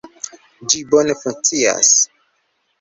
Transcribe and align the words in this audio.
Ĝi 0.73 0.81
bone 0.95 1.17
funkcias. 1.21 1.95